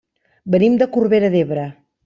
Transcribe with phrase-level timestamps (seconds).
[0.55, 1.69] Venim de Corbera d'Ebre.